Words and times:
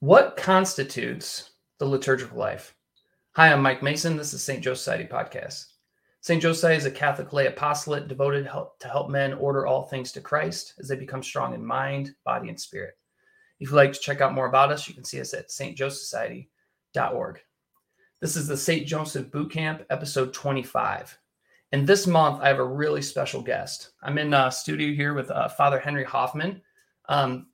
What 0.00 0.36
constitutes 0.36 1.50
the 1.80 1.84
liturgical 1.84 2.38
life? 2.38 2.76
Hi, 3.32 3.52
I'm 3.52 3.60
Mike 3.60 3.82
Mason. 3.82 4.16
This 4.16 4.32
is 4.32 4.44
St. 4.44 4.62
Joe 4.62 4.74
Society 4.74 5.02
Podcast. 5.02 5.72
St. 6.20 6.40
Joe 6.40 6.52
Society 6.52 6.76
is 6.76 6.86
a 6.86 6.90
Catholic 6.92 7.32
lay 7.32 7.46
apostolate 7.48 8.06
devoted 8.06 8.44
to 8.44 8.88
help 8.88 9.10
men 9.10 9.32
order 9.32 9.66
all 9.66 9.82
things 9.82 10.12
to 10.12 10.20
Christ 10.20 10.74
as 10.78 10.86
they 10.86 10.94
become 10.94 11.20
strong 11.20 11.52
in 11.52 11.66
mind, 11.66 12.14
body, 12.24 12.48
and 12.48 12.60
spirit. 12.60 12.94
If 13.58 13.70
you'd 13.70 13.76
like 13.76 13.92
to 13.92 13.98
check 13.98 14.20
out 14.20 14.34
more 14.34 14.46
about 14.46 14.70
us, 14.70 14.86
you 14.86 14.94
can 14.94 15.02
see 15.02 15.20
us 15.20 15.34
at 15.34 15.48
stjoesociety.org. 15.48 17.40
This 18.20 18.36
is 18.36 18.46
the 18.46 18.56
St. 18.56 18.86
Joseph 18.86 19.32
Boot 19.32 19.50
Camp, 19.50 19.82
episode 19.90 20.32
25. 20.32 21.18
And 21.72 21.88
this 21.88 22.06
month, 22.06 22.40
I 22.40 22.46
have 22.46 22.60
a 22.60 22.64
really 22.64 23.02
special 23.02 23.42
guest. 23.42 23.90
I'm 24.00 24.18
in 24.18 24.32
a 24.32 24.52
studio 24.52 24.94
here 24.94 25.14
with 25.14 25.28
uh, 25.32 25.48
Father 25.48 25.80
Henry 25.80 26.04
Hoffman. 26.04 26.62
Um, 27.08 27.48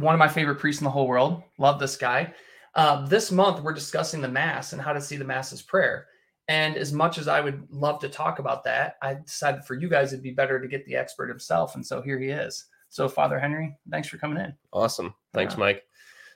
one 0.00 0.14
of 0.14 0.18
my 0.18 0.28
favorite 0.28 0.56
priests 0.56 0.80
in 0.80 0.84
the 0.84 0.90
whole 0.90 1.06
world. 1.06 1.42
Love 1.58 1.78
this 1.78 1.96
guy. 1.96 2.32
Uh, 2.74 3.06
this 3.06 3.32
month, 3.32 3.62
we're 3.62 3.72
discussing 3.72 4.20
the 4.20 4.28
Mass 4.28 4.72
and 4.72 4.80
how 4.80 4.92
to 4.92 5.00
see 5.00 5.16
the 5.16 5.24
Mass 5.24 5.52
as 5.52 5.62
prayer. 5.62 6.06
And 6.48 6.76
as 6.76 6.92
much 6.92 7.18
as 7.18 7.28
I 7.28 7.40
would 7.40 7.66
love 7.70 8.00
to 8.00 8.08
talk 8.08 8.38
about 8.38 8.64
that, 8.64 8.96
I 9.02 9.14
decided 9.14 9.64
for 9.64 9.74
you 9.74 9.88
guys 9.88 10.12
it'd 10.12 10.22
be 10.22 10.32
better 10.32 10.60
to 10.60 10.66
get 10.66 10.84
the 10.84 10.96
expert 10.96 11.28
himself. 11.28 11.74
And 11.74 11.86
so 11.86 12.02
here 12.02 12.18
he 12.18 12.28
is. 12.28 12.66
So, 12.88 13.08
Father 13.08 13.38
Henry, 13.38 13.76
thanks 13.88 14.08
for 14.08 14.18
coming 14.18 14.42
in. 14.42 14.52
Awesome. 14.72 15.14
Thanks, 15.32 15.54
yeah. 15.54 15.60
Mike. 15.60 15.84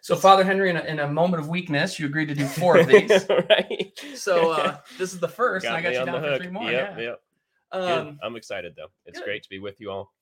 So, 0.03 0.15
Father 0.15 0.45
Henry, 0.45 0.71
in 0.71 0.77
a, 0.77 0.83
in 0.83 1.01
a, 1.01 1.09
moment 1.09 1.43
of 1.43 1.49
weakness, 1.49 1.99
you 1.99 2.07
agreed 2.07 2.27
to 2.27 2.35
do 2.35 2.47
four 2.47 2.77
of 2.79 2.87
these. 2.87 3.11
right. 3.51 3.99
So, 4.15 4.53
uh, 4.53 4.77
this 4.99 5.13
is 5.13 5.19
the 5.19 5.29
first, 5.29 5.67
and 5.67 5.75
I 5.75 5.81
got 5.81 5.95
you 5.95 6.05
down 6.05 6.23
for 6.23 6.39
three 6.39 6.49
more. 6.49 6.71
Yep, 6.71 6.95
yeah. 6.99 7.03
Yep. 7.03 7.21
Um, 7.73 8.19
I'm 8.23 8.37
excited, 8.37 8.75
though. 8.77 8.89
It's 9.07 9.19
good. 9.19 9.25
great 9.25 9.43
to 9.43 9.49
be 9.49 9.59
with 9.59 9.81
you 9.81 9.91
all. 9.91 10.13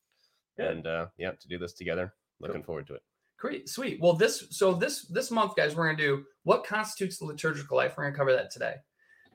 Good. 0.56 0.68
And 0.68 0.86
uh, 0.86 1.06
yeah, 1.18 1.32
to 1.32 1.48
do 1.48 1.58
this 1.58 1.74
together. 1.74 2.14
Looking 2.40 2.56
cool. 2.56 2.66
forward 2.66 2.86
to 2.86 2.94
it. 2.94 3.02
Great, 3.42 3.68
sweet. 3.68 3.98
Well, 4.00 4.12
this 4.12 4.44
so 4.50 4.72
this 4.72 5.02
this 5.06 5.32
month, 5.32 5.56
guys, 5.56 5.74
we're 5.74 5.86
gonna 5.86 5.98
do 5.98 6.22
what 6.44 6.64
constitutes 6.64 7.18
the 7.18 7.24
liturgical 7.24 7.76
life. 7.76 7.94
We're 7.96 8.04
gonna 8.04 8.16
cover 8.16 8.32
that 8.32 8.52
today. 8.52 8.76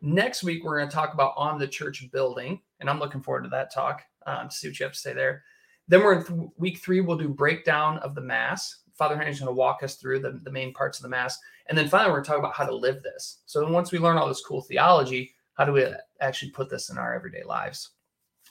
Next 0.02 0.44
week, 0.44 0.64
we're 0.64 0.80
gonna 0.80 0.90
talk 0.90 1.14
about 1.14 1.34
on 1.36 1.60
the 1.60 1.68
church 1.68 2.10
building, 2.14 2.62
and 2.80 2.90
I'm 2.90 3.00
looking 3.00 3.22
forward 3.22 3.44
to 3.44 3.50
that 3.50 3.74
talk 3.74 4.04
um, 4.26 4.48
to 4.48 4.56
see 4.56 4.70
what 4.70 4.80
you 4.80 4.86
have 4.86 4.94
to 4.94 4.98
say 4.98 5.12
there. 5.12 5.44
Then 5.90 6.04
we're 6.04 6.20
in 6.20 6.24
th- 6.24 6.50
week 6.56 6.78
three. 6.78 7.02
We'll 7.02 7.18
do 7.18 7.28
breakdown 7.28 7.98
of 7.98 8.16
the 8.16 8.22
mass. 8.22 8.78
Father 8.96 9.18
Henry's 9.18 9.42
going 9.42 9.48
to 9.48 9.54
walk 9.54 9.84
us 9.84 9.96
through 9.96 10.20
the, 10.20 10.40
the 10.42 10.52
main 10.52 10.72
parts 10.72 11.00
of 11.00 11.04
the 11.04 11.10
mass, 11.10 11.38
and 11.66 11.78
then 11.78 11.90
finally, 11.90 12.10
we're 12.10 12.20
going 12.20 12.24
to 12.24 12.30
talk 12.30 12.40
about 12.40 12.56
how 12.56 12.66
to 12.66 12.74
live 12.74 13.04
this. 13.04 13.40
So 13.46 13.70
once 13.70 13.92
we 13.92 14.00
learn 14.00 14.18
all 14.18 14.30
this 14.30 14.42
cool 14.42 14.62
theology, 14.62 15.36
how 15.56 15.66
do 15.66 15.74
we 15.74 15.86
actually 16.22 16.52
put 16.52 16.70
this 16.70 16.90
in 16.90 16.98
our 16.98 17.14
everyday 17.14 17.44
lives? 17.44 17.90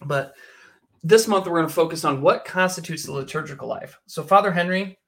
But 0.04 0.34
this 1.02 1.26
month, 1.26 1.46
we're 1.46 1.60
going 1.60 1.68
to 1.68 1.72
focus 1.72 2.04
on 2.04 2.20
what 2.20 2.44
constitutes 2.44 3.04
the 3.04 3.12
liturgical 3.12 3.66
life. 3.66 3.98
So, 4.06 4.22
Father 4.22 4.52
Henry, 4.52 4.98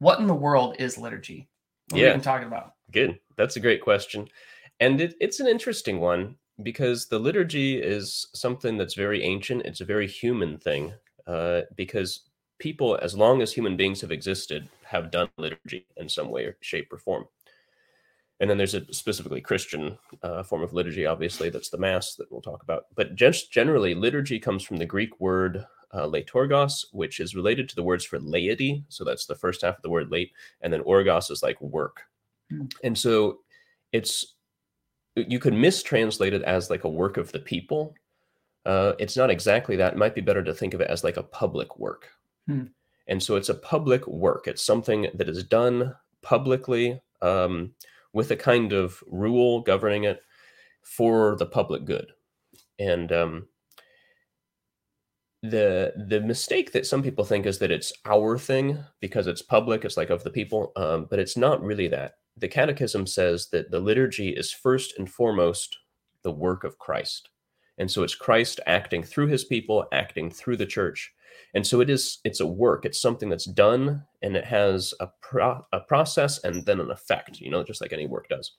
what 0.00 0.18
in 0.18 0.26
the 0.26 0.34
world 0.34 0.76
is 0.78 0.98
liturgy? 0.98 1.48
What 1.90 2.00
yeah, 2.00 2.16
talking 2.18 2.48
about. 2.48 2.74
Good. 2.90 3.18
That's 3.36 3.56
a 3.56 3.60
great 3.60 3.80
question, 3.80 4.28
and 4.80 5.00
it, 5.00 5.14
it's 5.20 5.40
an 5.40 5.46
interesting 5.46 6.00
one 6.00 6.36
because 6.62 7.06
the 7.06 7.18
liturgy 7.18 7.80
is 7.80 8.26
something 8.34 8.76
that's 8.76 8.94
very 8.94 9.22
ancient. 9.22 9.64
It's 9.64 9.80
a 9.80 9.86
very 9.86 10.06
human 10.06 10.58
thing 10.58 10.92
uh, 11.26 11.62
because 11.76 12.28
people, 12.58 12.98
as 13.00 13.16
long 13.16 13.42
as 13.42 13.52
human 13.52 13.76
beings 13.76 14.00
have 14.00 14.12
existed, 14.12 14.68
have 14.84 15.10
done 15.10 15.28
liturgy 15.38 15.86
in 15.96 16.08
some 16.08 16.30
way, 16.30 16.44
or 16.44 16.56
shape, 16.60 16.92
or 16.92 16.98
form. 16.98 17.24
And 18.40 18.48
then 18.48 18.56
there's 18.56 18.74
a 18.74 18.90
specifically 18.92 19.40
Christian 19.40 19.98
uh, 20.22 20.42
form 20.42 20.62
of 20.62 20.72
liturgy, 20.72 21.04
obviously, 21.04 21.50
that's 21.50 21.68
the 21.68 21.78
Mass 21.78 22.14
that 22.14 22.30
we'll 22.30 22.40
talk 22.40 22.62
about. 22.62 22.84
But 22.94 23.14
just 23.14 23.52
generally, 23.52 23.94
liturgy 23.94 24.38
comes 24.38 24.62
from 24.62 24.78
the 24.78 24.86
Greek 24.86 25.20
word 25.20 25.66
uh, 25.92 26.06
leitorgos, 26.06 26.86
which 26.92 27.20
is 27.20 27.34
related 27.34 27.68
to 27.68 27.76
the 27.76 27.82
words 27.82 28.04
for 28.04 28.18
laity. 28.18 28.84
So 28.88 29.04
that's 29.04 29.26
the 29.26 29.34
first 29.34 29.62
half 29.62 29.76
of 29.76 29.82
the 29.82 29.90
word 29.90 30.10
late. 30.10 30.32
And 30.60 30.72
then 30.72 30.82
orgos 30.82 31.30
is 31.30 31.42
like 31.42 31.60
work. 31.60 32.02
Mm. 32.52 32.72
And 32.84 32.96
so 32.96 33.40
it's, 33.92 34.34
you 35.16 35.38
could 35.38 35.54
mistranslate 35.54 36.32
it 36.32 36.42
as 36.42 36.70
like 36.70 36.84
a 36.84 36.88
work 36.88 37.16
of 37.16 37.32
the 37.32 37.40
people. 37.40 37.94
Uh, 38.64 38.92
it's 38.98 39.16
not 39.16 39.30
exactly 39.30 39.76
that. 39.76 39.94
It 39.94 39.98
might 39.98 40.14
be 40.14 40.20
better 40.20 40.44
to 40.44 40.54
think 40.54 40.74
of 40.74 40.80
it 40.80 40.90
as 40.90 41.02
like 41.02 41.16
a 41.16 41.22
public 41.22 41.78
work. 41.78 42.08
Mm. 42.48 42.70
And 43.08 43.22
so 43.22 43.36
it's 43.36 43.48
a 43.48 43.54
public 43.54 44.06
work. 44.06 44.46
It's 44.46 44.62
something 44.62 45.08
that 45.14 45.28
is 45.28 45.42
done 45.42 45.94
publicly 46.22 47.00
um, 47.22 47.72
with 48.12 48.30
a 48.30 48.36
kind 48.36 48.72
of 48.72 49.02
rule 49.08 49.62
governing 49.62 50.04
it 50.04 50.22
for 50.82 51.36
the 51.36 51.46
public 51.46 51.84
good. 51.84 52.12
And 52.78 53.10
um, 53.12 53.48
the 55.42 55.92
the 56.08 56.20
mistake 56.20 56.72
that 56.72 56.86
some 56.86 57.02
people 57.02 57.24
think 57.24 57.46
is 57.46 57.58
that 57.58 57.70
it's 57.70 57.92
our 58.04 58.36
thing 58.36 58.78
because 59.00 59.26
it's 59.26 59.40
public 59.40 59.84
it's 59.84 59.96
like 59.96 60.10
of 60.10 60.22
the 60.22 60.30
people 60.30 60.72
um, 60.76 61.06
but 61.08 61.18
it's 61.18 61.36
not 61.36 61.62
really 61.62 61.88
that. 61.88 62.14
The 62.36 62.48
catechism 62.48 63.06
says 63.06 63.48
that 63.50 63.70
the 63.70 63.80
liturgy 63.80 64.30
is 64.30 64.52
first 64.52 64.98
and 64.98 65.10
foremost 65.10 65.78
the 66.22 66.30
work 66.30 66.64
of 66.64 66.78
christ. 66.78 67.30
And 67.78 67.90
so 67.90 68.02
it's 68.02 68.14
christ 68.14 68.60
acting 68.66 69.02
through 69.02 69.28
his 69.28 69.44
people 69.44 69.86
acting 69.92 70.30
through 70.30 70.58
the 70.58 70.66
church. 70.66 71.10
And 71.54 71.66
so 71.66 71.80
it 71.80 71.88
is 71.88 72.18
it's 72.24 72.40
a 72.40 72.46
work 72.46 72.84
it's 72.84 73.00
something 73.00 73.30
that's 73.30 73.46
done 73.46 74.02
and 74.20 74.36
it 74.36 74.44
has 74.44 74.92
a, 75.00 75.08
pro- 75.22 75.64
a 75.72 75.80
process 75.80 76.44
and 76.44 76.66
then 76.66 76.80
an 76.80 76.90
effect 76.90 77.40
you 77.40 77.50
know 77.50 77.64
just 77.64 77.80
like 77.80 77.94
any 77.94 78.06
work 78.06 78.28
does. 78.28 78.56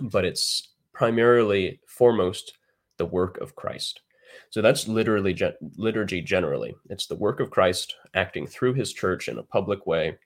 But 0.00 0.24
it's 0.24 0.74
primarily 0.92 1.80
foremost 1.88 2.56
the 2.98 3.06
work 3.06 3.38
of 3.38 3.56
christ 3.56 4.00
so 4.50 4.62
that's 4.62 4.88
literally 4.88 5.36
liturgy 5.76 6.20
generally. 6.20 6.74
It's 6.90 7.06
the 7.06 7.16
work 7.16 7.40
of 7.40 7.50
Christ 7.50 7.94
acting 8.14 8.46
through 8.46 8.74
his 8.74 8.92
church 8.92 9.28
in 9.28 9.38
a 9.38 9.42
public 9.42 9.86
way. 9.86 10.16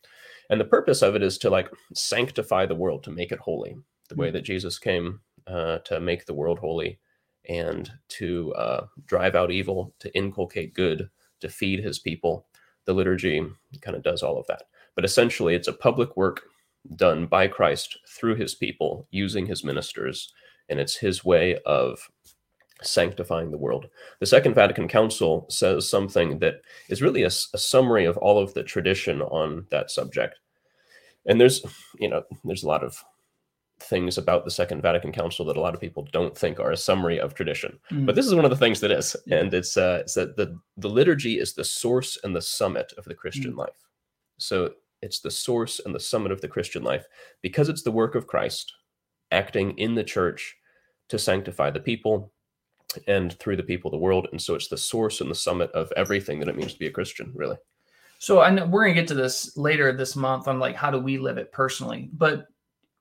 And 0.50 0.60
the 0.60 0.64
purpose 0.64 1.02
of 1.02 1.14
it 1.14 1.22
is 1.22 1.38
to 1.38 1.50
like 1.50 1.70
sanctify 1.94 2.66
the 2.66 2.74
world, 2.74 3.04
to 3.04 3.10
make 3.10 3.32
it 3.32 3.38
holy, 3.38 3.76
the 4.08 4.14
way 4.14 4.28
hmm. 4.28 4.34
that 4.34 4.44
Jesus 4.44 4.78
came 4.78 5.20
uh, 5.46 5.78
to 5.78 6.00
make 6.00 6.26
the 6.26 6.34
world 6.34 6.58
holy 6.58 6.98
and 7.48 7.90
to 8.08 8.52
uh, 8.54 8.86
drive 9.06 9.34
out 9.34 9.50
evil, 9.50 9.94
to 10.00 10.14
inculcate 10.14 10.74
good, 10.74 11.08
to 11.40 11.48
feed 11.48 11.82
his 11.82 11.98
people. 11.98 12.46
The 12.84 12.92
liturgy 12.92 13.42
kind 13.80 13.96
of 13.96 14.02
does 14.02 14.22
all 14.22 14.38
of 14.38 14.46
that. 14.48 14.64
But 14.94 15.04
essentially, 15.04 15.54
it's 15.54 15.68
a 15.68 15.72
public 15.72 16.16
work 16.16 16.42
done 16.96 17.26
by 17.26 17.48
Christ 17.48 17.98
through 18.08 18.36
his 18.36 18.54
people, 18.54 19.06
using 19.10 19.46
his 19.46 19.64
ministers. 19.64 20.32
And 20.68 20.78
it's 20.78 20.96
his 20.96 21.24
way 21.24 21.58
of 21.64 22.08
sanctifying 22.82 23.50
the 23.50 23.58
world. 23.58 23.88
The 24.20 24.26
Second 24.26 24.54
Vatican 24.54 24.88
Council 24.88 25.46
says 25.48 25.88
something 25.88 26.38
that 26.38 26.62
is 26.88 27.02
really 27.02 27.22
a, 27.22 27.26
a, 27.26 27.58
summary 27.58 28.04
of 28.04 28.16
all 28.18 28.40
of 28.40 28.54
the 28.54 28.62
tradition 28.62 29.22
on 29.22 29.66
that 29.70 29.90
subject. 29.90 30.38
And 31.26 31.40
there's, 31.40 31.64
you 31.98 32.08
know, 32.08 32.22
there's 32.44 32.62
a 32.62 32.68
lot 32.68 32.84
of 32.84 33.02
things 33.80 34.18
about 34.18 34.44
the 34.44 34.50
Second 34.50 34.82
Vatican 34.82 35.12
Council 35.12 35.44
that 35.46 35.56
a 35.56 35.60
lot 35.60 35.74
of 35.74 35.80
people 35.80 36.06
don't 36.12 36.36
think 36.36 36.58
are 36.58 36.72
a 36.72 36.76
summary 36.76 37.20
of 37.20 37.34
tradition. 37.34 37.78
Mm. 37.90 38.06
But 38.06 38.14
this 38.14 38.26
is 38.26 38.34
one 38.34 38.44
of 38.44 38.50
the 38.50 38.56
things 38.56 38.80
that 38.80 38.90
is, 38.90 39.16
and 39.30 39.52
it's 39.52 39.76
uh, 39.76 39.98
it's 40.02 40.14
that 40.14 40.36
the 40.36 40.58
the 40.76 40.88
liturgy 40.88 41.38
is 41.38 41.54
the 41.54 41.64
source 41.64 42.18
and 42.24 42.34
the 42.34 42.42
summit 42.42 42.92
of 42.98 43.04
the 43.04 43.14
Christian 43.14 43.52
mm. 43.52 43.58
life. 43.58 43.86
So 44.38 44.72
it's 45.02 45.20
the 45.20 45.30
source 45.30 45.80
and 45.84 45.94
the 45.94 46.00
summit 46.00 46.32
of 46.32 46.40
the 46.40 46.48
Christian 46.48 46.82
life 46.82 47.06
because 47.42 47.68
it's 47.68 47.82
the 47.82 47.92
work 47.92 48.14
of 48.14 48.26
Christ 48.26 48.72
acting 49.30 49.76
in 49.78 49.94
the 49.94 50.04
church 50.04 50.56
to 51.08 51.18
sanctify 51.18 51.70
the 51.70 51.80
people 51.80 52.32
and 53.06 53.38
through 53.38 53.56
the 53.56 53.62
people 53.62 53.88
of 53.88 53.92
the 53.92 54.04
world. 54.04 54.28
And 54.32 54.40
so 54.40 54.54
it's 54.54 54.68
the 54.68 54.76
source 54.76 55.20
and 55.20 55.30
the 55.30 55.34
summit 55.34 55.70
of 55.72 55.92
everything 55.96 56.40
that 56.40 56.48
it 56.48 56.56
means 56.56 56.72
to 56.72 56.78
be 56.78 56.86
a 56.86 56.92
Christian, 56.92 57.32
really. 57.34 57.56
So 58.18 58.40
I 58.40 58.50
know 58.50 58.66
we're 58.66 58.84
gonna 58.84 58.94
get 58.94 59.08
to 59.08 59.14
this 59.14 59.56
later 59.56 59.92
this 59.92 60.16
month 60.16 60.48
on 60.48 60.58
like 60.58 60.74
how 60.74 60.90
do 60.90 60.98
we 60.98 61.18
live 61.18 61.38
it 61.38 61.52
personally, 61.52 62.10
but 62.12 62.48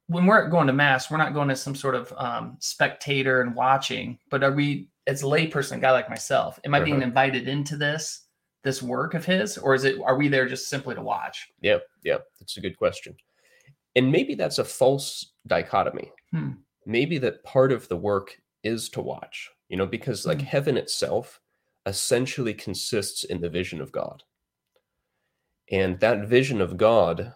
when 0.07 0.25
we're 0.25 0.47
going 0.47 0.67
to 0.67 0.73
mass, 0.73 1.11
we're 1.11 1.17
not 1.17 1.33
going 1.33 1.49
as 1.49 1.61
some 1.61 1.75
sort 1.75 1.95
of 1.95 2.13
um, 2.17 2.57
spectator 2.59 3.41
and 3.41 3.53
watching, 3.53 4.17
but 4.29 4.43
are 4.43 4.53
we 4.53 4.89
as 5.05 5.21
a 5.21 5.25
layperson, 5.25 5.77
a 5.77 5.79
guy 5.79 5.91
like 5.91 6.09
myself, 6.09 6.59
am 6.65 6.73
I 6.73 6.79
being 6.79 6.97
uh-huh. 6.97 7.07
invited 7.07 7.47
into 7.47 7.77
this 7.77 8.23
this 8.63 8.83
work 8.83 9.13
of 9.13 9.23
his, 9.23 9.57
or 9.57 9.75
is 9.75 9.83
it 9.83 9.99
are 10.03 10.17
we 10.17 10.27
there 10.27 10.47
just 10.47 10.69
simply 10.69 10.95
to 10.95 11.01
watch? 11.01 11.47
Yeah, 11.61 11.77
yeah, 12.03 12.17
that's 12.39 12.57
a 12.57 12.61
good 12.61 12.77
question, 12.77 13.15
and 13.95 14.11
maybe 14.11 14.35
that's 14.35 14.59
a 14.59 14.65
false 14.65 15.33
dichotomy. 15.45 16.11
Hmm. 16.31 16.51
Maybe 16.85 17.17
that 17.19 17.43
part 17.43 17.71
of 17.71 17.87
the 17.89 17.97
work 17.97 18.37
is 18.63 18.89
to 18.89 19.01
watch 19.01 19.49
you 19.69 19.77
know, 19.77 19.85
because 19.85 20.25
like 20.25 20.39
mm. 20.39 20.45
heaven 20.45 20.77
itself 20.77 21.39
essentially 21.85 22.53
consists 22.53 23.23
in 23.23 23.41
the 23.41 23.49
vision 23.49 23.81
of 23.81 23.91
God. 23.91 24.23
And 25.71 25.99
that 25.99 26.27
vision 26.27 26.61
of 26.61 26.77
God 26.77 27.33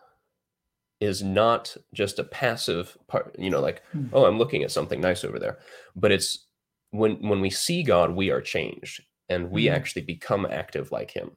is 1.00 1.24
not 1.24 1.76
just 1.94 2.20
a 2.20 2.24
passive 2.24 2.98
part, 3.08 3.36
you 3.38 3.50
know, 3.50 3.60
like, 3.60 3.82
mm. 3.96 4.10
oh, 4.14 4.26
I'm 4.26 4.38
looking 4.38 4.64
at 4.64 4.72
something 4.72 5.02
nice 5.02 5.24
over 5.24 5.40
there. 5.40 5.58
But 5.96 6.12
it's 6.12 6.46
when 6.92 7.16
when 7.28 7.42
we 7.42 7.50
see 7.50 7.84
God, 7.84 8.12
we 8.12 8.30
are 8.30 8.42
changed 8.42 9.02
and 9.30 9.50
we 9.50 9.66
mm. 9.66 9.72
actually 9.72 10.04
become 10.04 10.46
active 10.46 10.92
like 10.92 11.12
him. 11.12 11.32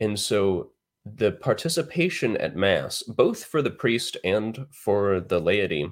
And 0.00 0.18
so 0.18 0.70
the 1.04 1.32
participation 1.32 2.36
at 2.36 2.56
mass, 2.56 3.02
both 3.02 3.44
for 3.44 3.62
the 3.62 3.70
priest 3.70 4.16
and 4.24 4.66
for 4.70 5.20
the 5.20 5.40
laity, 5.40 5.90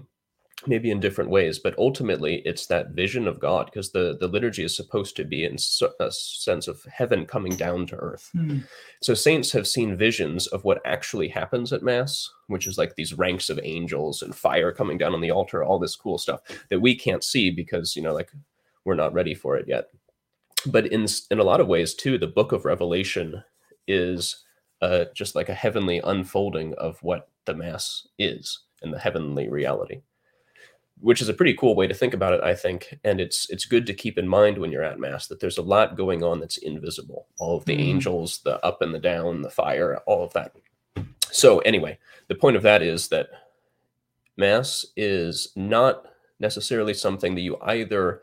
maybe 0.67 0.91
in 0.91 1.01
different 1.01 1.31
ways, 1.31 1.59
but 1.59 1.79
ultimately 1.79 2.43
it's 2.45 2.67
that 2.67 2.91
vision 2.91 3.29
of 3.29 3.39
God 3.39 3.67
because 3.67 3.93
the, 3.93 4.17
the 4.19 4.27
liturgy 4.27 4.65
is 4.65 4.75
supposed 4.75 5.15
to 5.17 5.25
be 5.25 5.45
in 5.45 5.57
a 6.01 6.11
sense 6.11 6.67
of 6.67 6.83
heaven 6.85 7.27
coming 7.27 7.55
down 7.55 7.87
to 7.87 7.97
earth. 7.97 8.31
Mm. 8.35 8.65
So 9.01 9.15
saints 9.15 9.53
have 9.53 9.69
seen 9.69 9.97
visions 9.97 10.47
of 10.49 10.65
what 10.65 10.81
actually 10.85 11.29
happens 11.29 11.73
at 11.73 11.83
Mass, 11.83 12.29
which 12.49 12.67
is 12.67 12.77
like 12.77 12.97
these 12.97 13.15
ranks 13.15 13.49
of 13.51 13.61
angels 13.63 14.21
and 14.21 14.35
fire 14.35 14.73
coming 14.73 14.99
down 14.99 15.15
on 15.15 15.21
the 15.21 15.31
altar, 15.31 15.63
all 15.63 15.79
this 15.79 15.97
cool 15.97 16.19
stuff 16.19 16.41
that 16.71 16.81
we 16.81 16.95
can't 16.97 17.23
see 17.23 17.51
because, 17.51 17.95
you 17.95 18.03
know, 18.03 18.13
like 18.13 18.33
we're 18.85 18.95
not 18.95 19.15
ready 19.15 19.35
for 19.35 19.57
it 19.57 19.69
yet. 19.69 19.89
But 20.67 20.87
in, 20.87 21.07
in 21.31 21.39
a 21.39 21.45
lot 21.45 21.61
of 21.61 21.69
ways, 21.69 21.95
too, 21.95 22.19
the 22.19 22.27
book 22.27 22.51
of 22.51 22.65
Revelation 22.65 23.45
is 23.87 24.45
uh, 24.83 25.05
just 25.15 25.37
like 25.37 25.49
a 25.49 25.55
heavenly 25.55 26.01
unfolding 26.03 26.75
of 26.75 27.01
what 27.03 27.29
the 27.45 27.55
Mass 27.55 28.09
is 28.19 28.61
and 28.83 28.93
the 28.93 28.99
heavenly 28.99 29.49
reality 29.49 30.03
which 31.01 31.21
is 31.21 31.29
a 31.29 31.35
pretty 31.35 31.55
cool 31.55 31.75
way 31.75 31.87
to 31.87 31.95
think 31.95 32.15
about 32.15 32.33
it, 32.33 32.43
I 32.43 32.55
think. 32.55 32.99
And 33.05 33.21
it's 33.21 33.49
it's 33.51 33.65
good 33.65 33.87
to 33.87 33.95
keep 33.95 34.19
in 34.19 34.29
mind 34.29 34.59
when 34.59 34.73
you're 34.73 34.85
at 34.85 34.99
mass 34.99 35.27
that 35.29 35.41
there's 35.41 35.59
a 35.59 35.63
lot 35.63 35.97
going 35.97 36.23
on 36.23 36.41
that's 36.41 36.59
invisible. 36.59 37.27
All 37.39 37.57
of 37.57 37.65
the 37.65 37.77
mm. 37.77 37.81
angels, 37.81 38.41
the 38.45 38.65
up 38.65 38.83
and 38.83 38.95
the 38.95 38.99
down, 38.99 39.43
the 39.43 39.51
fire, 39.51 39.99
all 40.07 40.25
of 40.25 40.33
that. 40.33 40.55
So 41.31 41.59
anyway, 41.61 41.99
the 42.29 42.35
point 42.35 42.57
of 42.57 42.63
that 42.63 42.83
is 42.83 43.09
that 43.09 43.29
mass 44.37 44.87
is 44.97 45.53
not 45.57 46.07
necessarily 46.41 46.95
something 46.95 47.35
that 47.35 47.43
you 47.43 47.59
either 47.63 48.23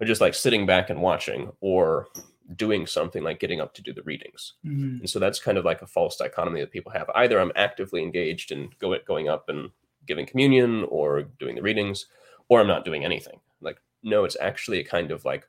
are 0.00 0.06
just 0.06 0.20
like 0.20 0.34
sitting 0.34 0.66
back 0.66 0.90
and 0.90 1.00
watching 1.00 1.52
or 1.60 2.08
doing 2.56 2.86
something 2.86 3.22
like 3.22 3.38
getting 3.38 3.60
up 3.60 3.74
to 3.74 3.82
do 3.82 3.92
the 3.92 4.02
readings. 4.02 4.54
Mm. 4.64 5.00
And 5.00 5.10
so 5.10 5.18
that's 5.18 5.38
kind 5.38 5.58
of 5.58 5.64
like 5.64 5.82
a 5.82 5.86
false 5.86 6.16
dichotomy 6.16 6.60
that 6.60 6.72
people 6.72 6.92
have. 6.92 7.08
Either 7.14 7.38
I'm 7.38 7.52
actively 7.54 8.02
engaged 8.02 8.50
in 8.50 8.70
go, 8.78 8.96
going 9.06 9.28
up 9.28 9.48
and 9.48 9.70
giving 10.06 10.26
communion 10.26 10.84
or 10.88 11.22
doing 11.22 11.54
the 11.54 11.62
readings, 11.62 12.06
or 12.48 12.60
I'm 12.60 12.66
not 12.66 12.84
doing 12.84 13.04
anything. 13.04 13.40
Like, 13.60 13.78
no, 14.02 14.24
it's 14.24 14.36
actually 14.40 14.80
a 14.80 14.84
kind 14.84 15.10
of 15.10 15.24
like 15.24 15.46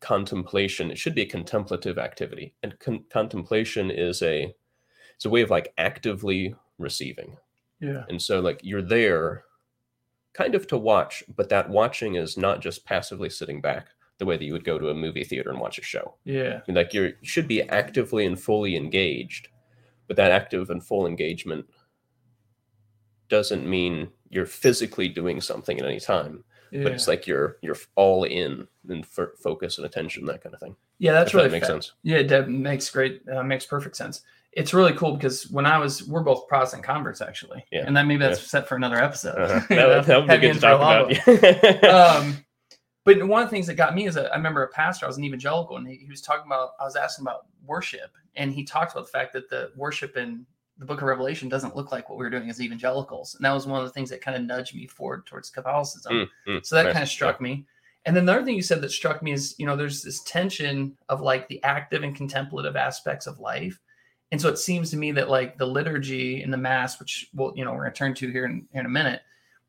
contemplation. 0.00 0.90
It 0.90 0.98
should 0.98 1.14
be 1.14 1.22
a 1.22 1.26
contemplative 1.26 1.98
activity, 1.98 2.54
and 2.62 2.78
con- 2.78 3.04
contemplation 3.10 3.90
is 3.90 4.22
a 4.22 4.54
it's 5.14 5.26
a 5.26 5.30
way 5.30 5.42
of 5.42 5.50
like 5.50 5.72
actively 5.76 6.54
receiving. 6.78 7.36
Yeah. 7.80 8.04
And 8.08 8.20
so 8.20 8.40
like 8.40 8.60
you're 8.62 8.82
there 8.82 9.44
kind 10.32 10.54
of 10.54 10.66
to 10.68 10.78
watch, 10.78 11.22
but 11.34 11.48
that 11.50 11.68
watching 11.68 12.14
is 12.14 12.36
not 12.36 12.60
just 12.60 12.84
passively 12.84 13.28
sitting 13.28 13.60
back 13.60 13.88
the 14.18 14.26
way 14.26 14.36
that 14.36 14.44
you 14.44 14.52
would 14.52 14.64
go 14.64 14.78
to 14.78 14.90
a 14.90 14.94
movie 14.94 15.24
theater 15.24 15.50
and 15.50 15.58
watch 15.58 15.78
a 15.78 15.82
show. 15.82 16.14
Yeah. 16.24 16.60
Like 16.68 16.94
you're 16.94 17.08
you 17.08 17.14
should 17.22 17.48
be 17.48 17.62
actively 17.62 18.24
and 18.26 18.40
fully 18.40 18.76
engaged, 18.76 19.48
but 20.06 20.16
that 20.16 20.32
active 20.32 20.70
and 20.70 20.84
full 20.84 21.06
engagement 21.06 21.66
doesn't 23.30 23.68
mean 23.68 24.08
you're 24.28 24.46
physically 24.46 25.08
doing 25.08 25.40
something 25.40 25.78
at 25.78 25.86
any 25.86 26.00
time 26.00 26.44
yeah. 26.70 26.82
but 26.82 26.92
it's 26.92 27.08
like 27.08 27.26
you're 27.26 27.56
you're 27.62 27.76
all 27.96 28.24
in 28.24 28.66
and 28.88 29.04
f- 29.04 29.28
focus 29.42 29.78
and 29.78 29.86
attention 29.86 30.26
that 30.26 30.42
kind 30.42 30.54
of 30.54 30.60
thing 30.60 30.76
yeah 30.98 31.12
that's 31.12 31.32
really 31.32 31.48
that 31.48 31.52
makes 31.52 31.66
fa- 31.66 31.72
sense 31.72 31.92
yeah 32.02 32.22
that 32.22 32.48
makes 32.48 32.90
great 32.90 33.22
uh, 33.32 33.42
makes 33.42 33.64
perfect 33.64 33.96
sense 33.96 34.22
it's 34.52 34.74
really 34.74 34.92
cool 34.94 35.14
because 35.14 35.48
when 35.50 35.64
I 35.64 35.78
was, 35.78 36.06
we're 36.08 36.22
both 36.22 36.48
Protestant 36.48 36.82
converts 36.82 37.20
actually, 37.20 37.64
yeah. 37.70 37.84
and 37.86 37.96
then 37.96 38.08
maybe 38.08 38.24
that's 38.24 38.40
yeah. 38.40 38.46
set 38.46 38.68
for 38.68 38.74
another 38.74 38.96
episode. 38.96 39.38
Uh-huh. 39.38 39.60
that, 39.68 39.88
would, 39.88 40.04
that 40.04 40.18
would 40.18 40.28
be 40.28 40.38
good 40.38 40.54
to 40.54 40.60
talk 40.60 41.14
about. 41.84 41.84
um, 42.24 42.44
but 43.04 43.26
one 43.26 43.42
of 43.42 43.48
the 43.48 43.54
things 43.54 43.66
that 43.68 43.74
got 43.74 43.94
me 43.94 44.06
is 44.06 44.16
I 44.16 44.34
remember 44.34 44.62
a 44.62 44.68
pastor, 44.68 45.06
I 45.06 45.08
was 45.08 45.18
an 45.18 45.24
evangelical, 45.24 45.76
and 45.76 45.86
he, 45.86 45.96
he 45.96 46.10
was 46.10 46.20
talking 46.20 46.46
about, 46.46 46.70
I 46.80 46.84
was 46.84 46.96
asking 46.96 47.24
about 47.24 47.46
worship, 47.64 48.10
and 48.34 48.52
he 48.52 48.64
talked 48.64 48.92
about 48.92 49.06
the 49.06 49.12
fact 49.12 49.32
that 49.34 49.48
the 49.48 49.70
worship 49.76 50.16
in 50.16 50.46
the 50.80 50.86
book 50.86 51.02
of 51.02 51.06
Revelation 51.06 51.50
doesn't 51.50 51.76
look 51.76 51.92
like 51.92 52.08
what 52.08 52.18
we 52.18 52.24
were 52.24 52.30
doing 52.30 52.48
as 52.48 52.60
evangelicals. 52.60 53.34
And 53.34 53.44
that 53.44 53.52
was 53.52 53.66
one 53.66 53.80
of 53.80 53.86
the 53.86 53.92
things 53.92 54.08
that 54.10 54.22
kind 54.22 54.36
of 54.36 54.42
nudged 54.42 54.74
me 54.74 54.86
forward 54.86 55.26
towards 55.26 55.50
Catholicism. 55.50 56.12
Mm, 56.12 56.28
mm, 56.48 56.66
so 56.66 56.74
that 56.74 56.84
nice. 56.84 56.92
kind 56.94 57.02
of 57.02 57.08
struck 57.08 57.38
yeah. 57.38 57.44
me. 57.44 57.66
And 58.06 58.16
then 58.16 58.24
the 58.24 58.32
other 58.32 58.44
thing 58.44 58.56
you 58.56 58.62
said 58.62 58.80
that 58.80 58.90
struck 58.90 59.22
me 59.22 59.32
is, 59.32 59.54
you 59.58 59.66
know, 59.66 59.76
there's 59.76 60.02
this 60.02 60.22
tension 60.22 60.96
of 61.10 61.20
like 61.20 61.46
the 61.48 61.62
active 61.64 62.02
and 62.02 62.16
contemplative 62.16 62.76
aspects 62.76 63.26
of 63.26 63.38
life. 63.38 63.78
And 64.32 64.40
so 64.40 64.48
it 64.48 64.58
seems 64.58 64.90
to 64.90 64.96
me 64.96 65.12
that 65.12 65.28
like 65.28 65.58
the 65.58 65.66
liturgy 65.66 66.42
and 66.42 66.50
the 66.50 66.56
mass, 66.56 66.98
which 66.98 67.28
we'll, 67.34 67.52
you 67.54 67.64
know, 67.64 67.72
we're 67.72 67.82
going 67.82 67.92
to 67.92 67.98
turn 67.98 68.14
to 68.14 68.30
here 68.30 68.46
in, 68.46 68.66
in 68.72 68.86
a 68.86 68.88
minute, 68.88 69.20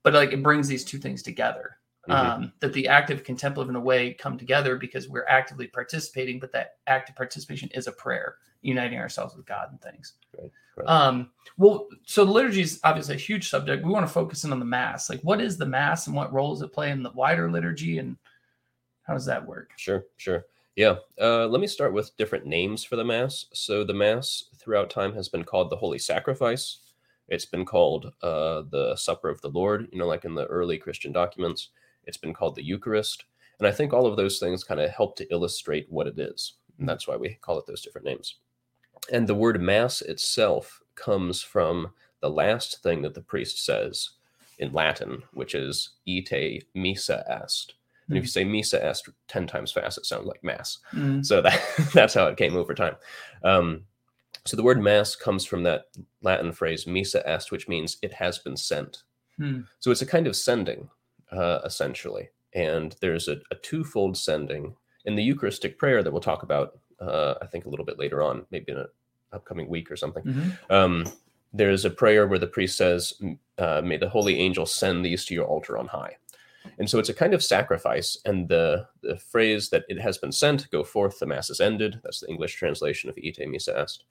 but 0.03 0.13
like 0.13 0.31
it 0.31 0.41
brings 0.41 0.69
these 0.69 0.85
two 0.85 0.97
things 0.97 1.21
together. 1.21 1.77
Mm-hmm. 2.09 2.43
Um, 2.43 2.53
that 2.61 2.73
the 2.73 2.87
active 2.87 3.23
contemplative 3.23 3.69
in 3.69 3.75
a 3.75 3.79
way 3.79 4.13
come 4.13 4.35
together 4.35 4.75
because 4.75 5.07
we're 5.07 5.27
actively 5.29 5.67
participating, 5.67 6.39
but 6.39 6.51
that 6.51 6.77
active 6.87 7.15
participation 7.15 7.69
is 7.75 7.85
a 7.85 7.91
prayer, 7.91 8.37
uniting 8.63 8.97
ourselves 8.97 9.35
with 9.35 9.45
God 9.45 9.67
and 9.69 9.79
things. 9.79 10.13
Right. 10.35 10.51
Right. 10.77 10.87
Um, 10.87 11.29
well, 11.57 11.89
so 12.05 12.25
the 12.25 12.31
liturgy 12.31 12.61
is 12.61 12.79
obviously 12.83 13.15
a 13.15 13.19
huge 13.19 13.49
subject. 13.49 13.85
We 13.85 13.91
want 13.91 14.07
to 14.07 14.11
focus 14.11 14.45
in 14.45 14.51
on 14.51 14.59
the 14.59 14.65
mass. 14.65 15.09
Like, 15.11 15.21
what 15.21 15.41
is 15.41 15.57
the 15.57 15.65
mass 15.65 16.07
and 16.07 16.15
what 16.15 16.33
role 16.33 16.53
does 16.53 16.63
it 16.63 16.73
play 16.73 16.89
in 16.89 17.03
the 17.03 17.11
wider 17.11 17.51
liturgy, 17.51 17.99
and 17.99 18.17
how 19.03 19.13
does 19.13 19.25
that 19.25 19.45
work? 19.45 19.71
Sure, 19.77 20.05
sure. 20.17 20.45
Yeah. 20.75 20.95
Uh, 21.19 21.47
let 21.47 21.61
me 21.61 21.67
start 21.67 21.93
with 21.93 22.15
different 22.17 22.45
names 22.45 22.83
for 22.83 22.95
the 22.95 23.03
mass. 23.03 23.45
So 23.53 23.83
the 23.83 23.93
mass 23.93 24.45
throughout 24.55 24.89
time 24.89 25.13
has 25.13 25.27
been 25.29 25.43
called 25.43 25.69
the 25.69 25.75
Holy 25.75 25.99
Sacrifice. 25.99 26.79
It's 27.27 27.45
been 27.45 27.65
called 27.65 28.13
uh, 28.23 28.63
the 28.69 28.95
Supper 28.95 29.29
of 29.29 29.41
the 29.41 29.49
Lord. 29.49 29.87
You 29.91 29.99
know, 29.99 30.07
like 30.07 30.25
in 30.25 30.33
the 30.33 30.45
early 30.45 30.77
Christian 30.77 31.11
documents, 31.11 31.69
it's 32.11 32.17
been 32.17 32.33
called 32.33 32.55
the 32.55 32.63
Eucharist. 32.63 33.23
And 33.59 33.67
I 33.67 33.71
think 33.71 33.93
all 33.93 34.05
of 34.05 34.17
those 34.17 34.37
things 34.37 34.65
kind 34.65 34.81
of 34.81 34.89
help 34.89 35.15
to 35.15 35.31
illustrate 35.31 35.87
what 35.89 36.07
it 36.07 36.19
is. 36.19 36.55
And 36.77 36.89
that's 36.89 37.07
why 37.07 37.15
we 37.15 37.37
call 37.41 37.57
it 37.57 37.65
those 37.65 37.81
different 37.81 38.05
names. 38.05 38.35
And 39.13 39.27
the 39.27 39.35
word 39.35 39.61
mass 39.61 40.01
itself 40.01 40.81
comes 40.95 41.41
from 41.41 41.93
the 42.19 42.29
last 42.29 42.83
thing 42.83 43.01
that 43.03 43.13
the 43.13 43.21
priest 43.21 43.63
says 43.65 44.09
in 44.59 44.73
Latin, 44.73 45.23
which 45.33 45.55
is 45.55 45.91
ite 46.05 46.65
missa 46.75 47.23
est. 47.29 47.75
And 48.09 48.17
if 48.17 48.23
you 48.23 48.27
hmm. 48.27 48.31
say 48.31 48.43
missa 48.43 48.85
est 48.85 49.07
10 49.29 49.47
times 49.47 49.71
fast, 49.71 49.97
it 49.97 50.05
sounds 50.05 50.27
like 50.27 50.43
mass. 50.43 50.79
Mm. 50.91 51.25
So 51.25 51.41
that, 51.41 51.61
that's 51.93 52.13
how 52.13 52.27
it 52.27 52.35
came 52.35 52.57
over 52.57 52.73
time. 52.73 52.95
Um, 53.43 53.85
so 54.45 54.57
the 54.57 54.63
word 54.63 54.81
mass 54.81 55.15
comes 55.15 55.45
from 55.45 55.63
that 55.63 55.85
Latin 56.21 56.51
phrase 56.51 56.85
missa 56.85 57.25
est, 57.25 57.51
which 57.51 57.69
means 57.69 57.97
it 58.01 58.11
has 58.11 58.39
been 58.39 58.57
sent. 58.57 59.03
Hmm. 59.37 59.61
So 59.79 59.91
it's 59.91 60.01
a 60.01 60.05
kind 60.05 60.27
of 60.27 60.35
sending, 60.35 60.89
uh, 61.31 61.59
essentially. 61.63 62.29
And 62.53 62.95
there's 63.01 63.27
a, 63.27 63.37
a 63.51 63.55
twofold 63.55 64.17
sending 64.17 64.75
in 65.05 65.15
the 65.15 65.23
Eucharistic 65.23 65.77
prayer 65.77 66.03
that 66.03 66.11
we'll 66.11 66.21
talk 66.21 66.43
about 66.43 66.77
uh, 67.01 67.35
I 67.41 67.47
think 67.47 67.65
a 67.65 67.69
little 67.69 67.85
bit 67.85 67.99
later 67.99 68.21
on, 68.21 68.45
maybe 68.51 68.71
in 68.71 68.77
an 68.77 68.87
upcoming 69.33 69.67
week 69.67 69.91
or 69.91 69.95
something. 69.95 70.23
Mm-hmm. 70.23 70.73
Um, 70.73 71.05
there's 71.53 71.83
a 71.83 71.89
prayer 71.89 72.27
where 72.27 72.39
the 72.39 72.47
priest 72.47 72.77
says, 72.77 73.13
uh, 73.57 73.81
"May 73.83 73.97
the 73.97 74.07
holy 74.07 74.39
angel 74.39 74.65
send 74.65 75.03
these 75.03 75.25
to 75.25 75.33
your 75.33 75.45
altar 75.45 75.77
on 75.77 75.87
high." 75.87 76.17
And 76.77 76.89
so 76.89 76.99
it's 76.99 77.09
a 77.09 77.13
kind 77.13 77.33
of 77.33 77.43
sacrifice. 77.43 78.17
And 78.23 78.47
the, 78.47 78.87
the 79.01 79.17
phrase 79.17 79.69
that 79.69 79.83
it 79.89 79.99
has 79.99 80.19
been 80.19 80.31
sent, 80.31 80.69
go 80.69 80.83
forth, 80.83 81.17
the 81.17 81.25
mass 81.25 81.49
is 81.49 81.59
ended. 81.59 81.99
That's 82.03 82.19
the 82.19 82.29
English 82.29 82.55
translation 82.55 83.09
of 83.09 83.17
ite 83.17 83.47
missa 83.47 83.77
est. 83.77 84.03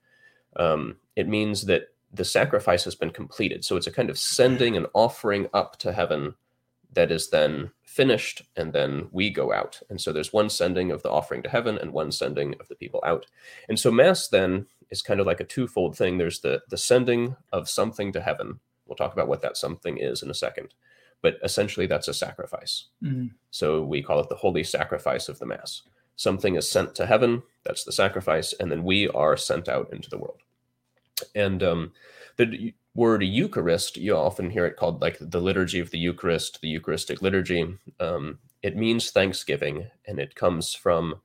Um, 0.57 0.97
it 1.15 1.29
means 1.29 1.65
that 1.67 1.93
the 2.13 2.25
sacrifice 2.25 2.83
has 2.83 2.93
been 2.93 3.11
completed. 3.11 3.63
So 3.63 3.77
it's 3.77 3.87
a 3.87 3.91
kind 3.91 4.09
of 4.09 4.19
sending 4.19 4.75
and 4.75 4.87
offering 4.93 5.47
up 5.53 5.77
to 5.79 5.93
heaven 5.93 6.35
that 6.93 7.11
is 7.11 7.29
then 7.29 7.71
finished 7.83 8.41
and 8.55 8.73
then 8.73 9.07
we 9.11 9.29
go 9.29 9.53
out. 9.53 9.79
And 9.89 9.99
so 9.99 10.11
there's 10.11 10.33
one 10.33 10.49
sending 10.49 10.91
of 10.91 11.03
the 11.03 11.09
offering 11.09 11.43
to 11.43 11.49
heaven 11.49 11.77
and 11.77 11.91
one 11.93 12.11
sending 12.11 12.55
of 12.59 12.67
the 12.67 12.75
people 12.75 13.03
out. 13.05 13.25
And 13.69 13.79
so 13.79 13.91
mass 13.91 14.27
then 14.27 14.67
is 14.89 15.01
kind 15.01 15.19
of 15.19 15.25
like 15.25 15.39
a 15.39 15.45
twofold 15.45 15.97
thing. 15.97 16.17
There's 16.17 16.41
the 16.41 16.61
the 16.69 16.77
sending 16.77 17.35
of 17.51 17.69
something 17.69 18.11
to 18.13 18.21
heaven. 18.21 18.59
We'll 18.85 18.95
talk 18.95 19.13
about 19.13 19.27
what 19.27 19.41
that 19.41 19.57
something 19.57 19.97
is 19.97 20.21
in 20.21 20.29
a 20.29 20.33
second. 20.33 20.73
But 21.21 21.37
essentially 21.43 21.85
that's 21.85 22.07
a 22.07 22.13
sacrifice. 22.13 22.85
Mm-hmm. 23.03 23.27
so 23.51 23.83
we 23.83 24.01
call 24.01 24.19
it 24.19 24.29
the 24.29 24.35
holy 24.35 24.63
sacrifice 24.63 25.29
of 25.29 25.39
the 25.39 25.45
mass. 25.45 25.83
Something 26.15 26.55
is 26.55 26.69
sent 26.69 26.93
to 26.95 27.05
heaven. 27.05 27.43
That's 27.63 27.83
the 27.83 27.91
sacrifice. 27.91 28.53
And 28.53 28.71
then 28.71 28.83
we 28.83 29.07
are 29.09 29.37
sent 29.37 29.69
out 29.69 29.91
into 29.93 30.09
the 30.09 30.17
world. 30.17 30.39
And 31.35 31.63
um, 31.63 31.91
the 32.37 32.73
word 32.93 33.23
Eucharist, 33.23 33.97
you 33.97 34.15
often 34.15 34.49
hear 34.49 34.65
it 34.65 34.77
called 34.77 35.01
like 35.01 35.17
the 35.19 35.41
liturgy 35.41 35.79
of 35.79 35.91
the 35.91 35.99
Eucharist, 35.99 36.59
the 36.61 36.67
Eucharistic 36.67 37.21
liturgy. 37.21 37.77
Um, 37.99 38.39
it 38.61 38.75
means 38.75 39.11
thanksgiving, 39.11 39.87
and 40.05 40.19
it 40.19 40.35
comes 40.35 40.73
from 40.73 41.21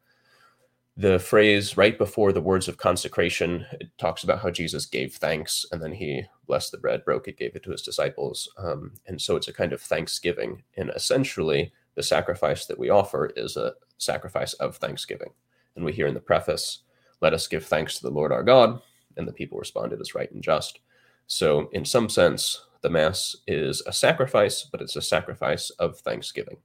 the 0.96 1.18
phrase 1.18 1.76
right 1.76 1.98
before 1.98 2.32
the 2.32 2.40
words 2.40 2.68
of 2.68 2.78
consecration. 2.78 3.66
It 3.72 3.90
talks 3.98 4.24
about 4.24 4.40
how 4.40 4.50
Jesus 4.50 4.86
gave 4.86 5.14
thanks, 5.14 5.66
and 5.70 5.82
then 5.82 5.92
he 5.92 6.24
blessed 6.46 6.72
the 6.72 6.78
bread, 6.78 7.04
broke 7.04 7.28
it, 7.28 7.36
gave 7.36 7.54
it 7.54 7.62
to 7.64 7.72
his 7.72 7.82
disciples. 7.82 8.48
Um, 8.56 8.92
and 9.06 9.20
so 9.20 9.36
it's 9.36 9.48
a 9.48 9.52
kind 9.52 9.72
of 9.72 9.82
thanksgiving. 9.82 10.62
And 10.76 10.90
essentially, 10.94 11.72
the 11.96 12.02
sacrifice 12.02 12.66
that 12.66 12.78
we 12.78 12.88
offer 12.88 13.26
is 13.36 13.56
a 13.56 13.74
sacrifice 13.98 14.54
of 14.54 14.76
thanksgiving. 14.76 15.30
And 15.74 15.84
we 15.84 15.92
hear 15.92 16.06
in 16.06 16.14
the 16.14 16.20
preface, 16.20 16.80
let 17.20 17.34
us 17.34 17.46
give 17.46 17.66
thanks 17.66 17.96
to 17.96 18.02
the 18.02 18.10
Lord 18.10 18.32
our 18.32 18.42
God. 18.42 18.80
And 19.18 19.26
the 19.28 19.32
people 19.32 19.58
responded 19.58 20.00
as 20.00 20.14
right 20.14 20.30
and 20.30 20.42
just. 20.42 20.80
So, 21.26 21.68
in 21.72 21.84
some 21.84 22.08
sense, 22.08 22.66
the 22.82 22.90
Mass 22.90 23.36
is 23.46 23.82
a 23.86 23.92
sacrifice, 23.92 24.62
but 24.62 24.80
it's 24.80 24.96
a 24.96 25.02
sacrifice 25.02 25.70
of 25.70 25.98
thanksgiving. 25.98 26.58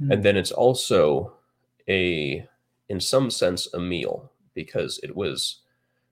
Mm-hmm. 0.00 0.12
And 0.12 0.22
then 0.22 0.36
it's 0.36 0.52
also 0.52 1.34
a, 1.88 2.46
in 2.88 3.00
some 3.00 3.30
sense, 3.30 3.72
a 3.74 3.78
meal 3.80 4.32
because 4.54 4.98
it 5.02 5.14
was 5.14 5.60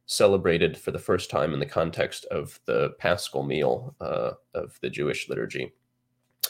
celebrated 0.07 0.77
for 0.77 0.91
the 0.91 0.99
first 0.99 1.31
time 1.31 1.55
in 1.55 1.61
the 1.61 1.67
context 1.67 2.27
of 2.27 2.61
the 2.67 2.91
paschal 2.99 3.43
meal 3.43 3.95
uh, 4.01 4.33
of 4.55 4.79
the 4.83 4.91
Jewish 4.91 5.29
liturgy. 5.29 5.73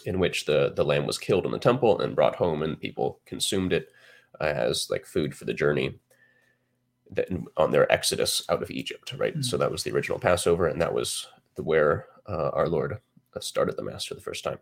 in 0.04 0.18
which 0.18 0.46
the 0.46 0.72
the 0.74 0.84
lamb 0.84 1.06
was 1.06 1.18
killed 1.18 1.46
in 1.46 1.52
the 1.52 1.58
temple 1.58 2.00
and 2.00 2.16
brought 2.16 2.36
home, 2.36 2.62
and 2.62 2.80
people 2.80 3.20
consumed 3.26 3.72
it 3.72 3.88
as 4.40 4.88
like 4.90 5.06
food 5.06 5.34
for 5.34 5.44
the 5.44 5.54
journey 5.54 5.98
on 7.56 7.70
their 7.70 7.90
exodus 7.90 8.42
out 8.48 8.62
of 8.62 8.70
Egypt. 8.70 9.12
Right. 9.16 9.36
Mm. 9.36 9.44
So 9.44 9.56
that 9.56 9.70
was 9.70 9.82
the 9.82 9.92
original 9.92 10.18
Passover, 10.18 10.66
and 10.66 10.80
that 10.80 10.94
was 10.94 11.26
the 11.54 11.62
where 11.62 12.06
uh, 12.28 12.50
our 12.52 12.68
Lord 12.68 12.98
uh, 13.34 13.40
started 13.40 13.76
the 13.76 13.84
mass 13.84 14.04
for 14.04 14.14
the 14.14 14.20
first 14.20 14.44
time. 14.44 14.58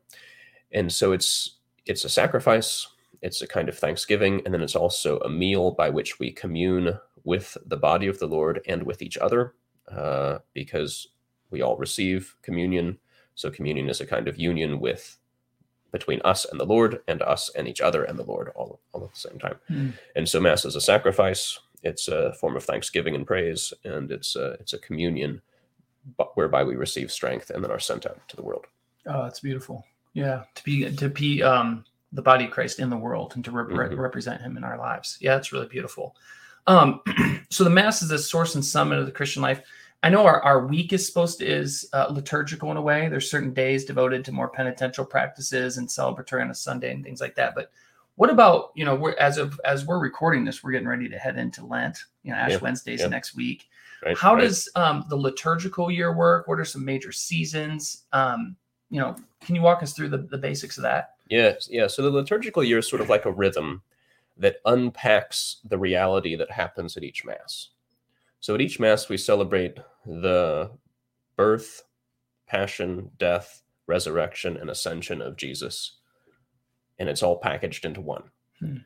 And 0.72 0.92
so 0.92 1.12
it's 1.12 1.58
it's 1.86 2.04
a 2.04 2.08
sacrifice. 2.08 2.86
It's 3.22 3.42
a 3.42 3.46
kind 3.46 3.68
of 3.68 3.78
thanksgiving, 3.78 4.40
and 4.44 4.54
then 4.54 4.62
it's 4.62 4.76
also 4.76 5.18
a 5.18 5.28
meal 5.28 5.72
by 5.72 5.90
which 5.90 6.18
we 6.18 6.30
commune 6.30 6.98
with 7.24 7.56
the 7.66 7.76
body 7.76 8.06
of 8.06 8.18
the 8.18 8.28
Lord 8.28 8.62
and 8.66 8.82
with 8.82 9.02
each 9.02 9.18
other, 9.18 9.54
uh, 9.92 10.38
because 10.54 11.08
we 11.50 11.60
all 11.60 11.76
receive 11.76 12.34
communion. 12.42 12.98
So 13.34 13.50
communion 13.50 13.90
is 13.90 14.00
a 14.00 14.06
kind 14.06 14.26
of 14.26 14.38
union 14.38 14.80
with 14.80 15.18
between 15.92 16.22
us 16.24 16.44
and 16.44 16.58
the 16.58 16.64
Lord, 16.64 17.02
and 17.08 17.20
us 17.20 17.50
and 17.56 17.66
each 17.68 17.80
other 17.80 18.04
and 18.04 18.18
the 18.18 18.24
Lord, 18.24 18.50
all 18.54 18.80
all 18.92 19.04
at 19.04 19.12
the 19.12 19.18
same 19.18 19.38
time. 19.38 19.56
Mm. 19.68 19.92
And 20.16 20.28
so 20.28 20.40
Mass 20.40 20.64
is 20.64 20.76
a 20.76 20.80
sacrifice. 20.80 21.58
It's 21.82 22.08
a 22.08 22.32
form 22.34 22.56
of 22.56 22.64
thanksgiving 22.64 23.14
and 23.14 23.26
praise, 23.26 23.72
and 23.84 24.10
it's 24.10 24.36
a 24.36 24.52
it's 24.60 24.72
a 24.72 24.78
communion, 24.78 25.40
whereby 26.34 26.64
we 26.64 26.76
receive 26.76 27.10
strength 27.10 27.50
and 27.50 27.62
then 27.62 27.70
are 27.70 27.78
sent 27.78 28.06
out 28.06 28.20
to 28.28 28.36
the 28.36 28.42
world. 28.42 28.66
Oh, 29.06 29.22
that's 29.22 29.40
beautiful. 29.40 29.84
Yeah, 30.12 30.44
to 30.54 30.64
be 30.64 30.94
to 30.94 31.08
be 31.08 31.42
um 31.42 31.84
the 32.12 32.22
body 32.22 32.44
of 32.46 32.50
Christ 32.50 32.80
in 32.80 32.90
the 32.90 32.96
world 32.96 33.32
and 33.36 33.44
to 33.44 33.50
rep- 33.52 33.68
Mhm. 33.68 33.96
represent 33.96 34.42
Him 34.42 34.56
in 34.56 34.64
our 34.64 34.76
lives. 34.76 35.16
Yeah, 35.20 35.36
it's 35.36 35.52
really 35.52 35.68
beautiful. 35.68 36.16
Um, 36.66 37.00
so 37.50 37.62
the 37.64 37.70
Mass 37.70 38.02
is 38.02 38.08
the 38.08 38.18
source 38.18 38.56
and 38.56 38.64
summit 38.64 38.98
of 38.98 39.06
the 39.06 39.12
Christian 39.12 39.42
life. 39.42 39.62
I 40.02 40.08
know 40.08 40.26
our, 40.26 40.42
our 40.42 40.66
week 40.66 40.92
is 40.92 41.06
supposed 41.06 41.38
to 41.38 41.46
is 41.46 41.88
uh, 41.92 42.08
liturgical 42.10 42.70
in 42.70 42.76
a 42.78 42.82
way. 42.82 43.08
There's 43.08 43.30
certain 43.30 43.52
days 43.52 43.84
devoted 43.84 44.24
to 44.24 44.32
more 44.32 44.48
penitential 44.48 45.04
practices 45.04 45.76
and 45.76 45.86
celebratory 45.86 46.42
on 46.42 46.50
a 46.50 46.54
Sunday 46.54 46.90
and 46.92 47.04
things 47.04 47.20
like 47.20 47.34
that. 47.36 47.54
But 47.54 47.70
what 48.16 48.30
about 48.30 48.72
you 48.74 48.84
know 48.84 48.94
we're 48.94 49.16
as 49.16 49.38
of 49.38 49.60
as 49.64 49.86
we're 49.86 49.98
recording 49.98 50.44
this, 50.44 50.62
we're 50.62 50.72
getting 50.72 50.88
ready 50.88 51.08
to 51.08 51.18
head 51.18 51.38
into 51.38 51.64
Lent. 51.64 51.98
You 52.22 52.32
know, 52.32 52.36
Ash 52.38 52.52
Yeah, 52.52 52.58
Wednesday's 52.58 53.00
yeah. 53.00 53.08
next 53.08 53.34
week. 53.34 53.68
Right? 54.04 54.16
How 54.16 54.34
Right. 54.34 54.42
does 54.42 54.68
um, 54.76 55.04
the 55.08 55.16
liturgical 55.16 55.90
year 55.90 56.14
work? 56.14 56.48
What 56.48 56.58
are 56.58 56.64
some 56.64 56.84
major 56.84 57.12
seasons? 57.12 58.04
Um, 58.12 58.56
you 58.90 59.00
know, 59.00 59.14
can 59.40 59.54
you 59.54 59.62
walk 59.62 59.82
us 59.82 59.92
through 59.92 60.08
the, 60.08 60.18
the 60.18 60.38
basics 60.38 60.76
of 60.78 60.82
that? 60.82 61.14
Yeah, 61.28 61.52
yeah. 61.68 61.86
So 61.86 62.02
the 62.02 62.10
liturgical 62.10 62.64
year 62.64 62.78
is 62.78 62.88
sort 62.88 63.02
of 63.02 63.08
like 63.08 63.24
a 63.24 63.30
rhythm 63.32 63.82
that 64.36 64.56
unpacks 64.64 65.58
the 65.68 65.78
reality 65.78 66.34
that 66.34 66.50
happens 66.50 66.96
at 66.96 67.04
each 67.04 67.24
mass. 67.24 67.68
So 68.40 68.54
at 68.54 68.60
each 68.60 68.80
mass, 68.80 69.08
we 69.08 69.16
celebrate 69.18 69.78
the 70.06 70.70
birth, 71.36 71.82
passion, 72.46 73.10
death, 73.18 73.62
resurrection, 73.86 74.56
and 74.56 74.70
ascension 74.70 75.20
of 75.20 75.36
Jesus, 75.36 75.98
and 77.00 77.08
it's 77.08 77.22
all 77.22 77.38
packaged 77.38 77.84
into 77.84 78.00
one. 78.00 78.22
Hmm. 78.60 78.76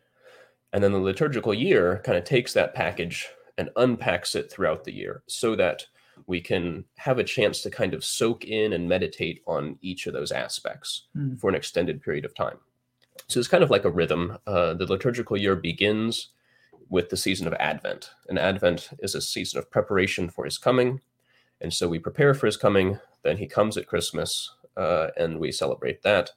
And 0.73 0.83
then 0.83 0.92
the 0.92 0.99
liturgical 0.99 1.52
year 1.52 2.00
kind 2.04 2.16
of 2.16 2.25
takes 2.25 2.54
that 2.54 2.75
package 2.75 3.28
and 3.59 3.68
unpacks 3.76 4.35
it 4.35 4.50
throughout 4.50 4.85
the 4.85 4.92
year 4.92 5.23
so 5.26 5.54
that 5.56 5.85
we 6.26 6.40
can 6.40 6.85
have 6.97 7.18
a 7.18 7.25
chance 7.25 7.61
to 7.62 7.71
kind 7.71 7.92
of 7.92 8.04
soak 8.04 8.44
in 8.44 8.73
and 8.73 8.88
meditate 8.88 9.42
on 9.47 9.76
each 9.83 10.06
of 10.06 10.12
those 10.14 10.33
aspects 10.33 11.09
Hmm. 11.14 11.35
for 11.35 11.50
an 11.50 11.56
extended 11.56 12.00
period 12.02 12.25
of 12.25 12.35
time. 12.35 12.59
So 13.28 13.38
it's 13.38 13.49
kind 13.49 13.62
of 13.62 13.71
like 13.71 13.85
a 13.85 13.90
rhythm. 13.90 14.38
Uh, 14.47 14.75
the 14.75 14.87
liturgical 14.87 15.37
year 15.37 15.54
begins 15.56 16.30
with 16.88 17.09
the 17.09 17.16
season 17.16 17.47
of 17.47 17.54
Advent, 17.54 18.11
and 18.28 18.38
Advent 18.38 18.90
is 18.99 19.14
a 19.14 19.21
season 19.21 19.59
of 19.59 19.71
preparation 19.71 20.28
for 20.28 20.44
his 20.44 20.59
coming. 20.59 21.00
And 21.61 21.73
so 21.73 21.88
we 21.88 21.99
prepare 21.99 22.35
for 22.35 22.47
his 22.47 22.56
coming, 22.56 22.99
then 23.23 23.38
he 23.38 23.47
comes 23.47 23.76
at 23.76 23.87
Christmas, 23.87 24.52
uh, 24.76 25.09
and 25.16 25.38
we 25.40 25.50
celebrate 25.52 26.02
that. 26.02 26.30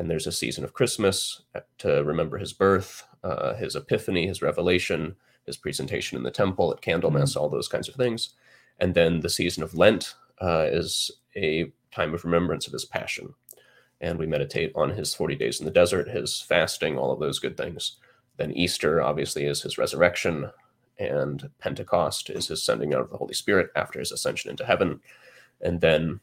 And 0.00 0.08
there's 0.08 0.26
a 0.26 0.32
season 0.32 0.64
of 0.64 0.72
Christmas 0.72 1.42
to 1.76 2.02
remember 2.04 2.38
his 2.38 2.54
birth, 2.54 3.04
uh, 3.22 3.52
his 3.56 3.76
epiphany, 3.76 4.26
his 4.26 4.40
revelation, 4.40 5.14
his 5.44 5.58
presentation 5.58 6.16
in 6.16 6.22
the 6.22 6.30
temple 6.30 6.72
at 6.72 6.80
Candlemas, 6.80 7.36
all 7.36 7.50
those 7.50 7.68
kinds 7.68 7.86
of 7.86 7.96
things. 7.96 8.30
And 8.78 8.94
then 8.94 9.20
the 9.20 9.28
season 9.28 9.62
of 9.62 9.74
Lent 9.74 10.14
uh, 10.40 10.68
is 10.72 11.10
a 11.36 11.70
time 11.92 12.14
of 12.14 12.24
remembrance 12.24 12.66
of 12.66 12.72
his 12.72 12.86
passion. 12.86 13.34
And 14.00 14.18
we 14.18 14.26
meditate 14.26 14.72
on 14.74 14.88
his 14.88 15.14
40 15.14 15.34
days 15.34 15.60
in 15.60 15.66
the 15.66 15.70
desert, 15.70 16.08
his 16.08 16.40
fasting, 16.40 16.96
all 16.96 17.12
of 17.12 17.20
those 17.20 17.38
good 17.38 17.58
things. 17.58 17.96
Then 18.38 18.52
Easter, 18.52 19.02
obviously, 19.02 19.44
is 19.44 19.60
his 19.60 19.76
resurrection. 19.76 20.50
And 20.98 21.50
Pentecost 21.58 22.30
is 22.30 22.48
his 22.48 22.62
sending 22.62 22.94
out 22.94 23.02
of 23.02 23.10
the 23.10 23.18
Holy 23.18 23.34
Spirit 23.34 23.68
after 23.76 23.98
his 23.98 24.12
ascension 24.12 24.50
into 24.50 24.64
heaven. 24.64 25.00
And 25.60 25.82
then 25.82 26.20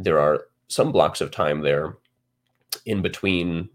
there 0.00 0.18
are 0.18 0.48
some 0.66 0.90
blocks 0.90 1.20
of 1.20 1.30
time 1.30 1.60
there 1.60 1.96
in 2.86 3.02
between 3.02 3.68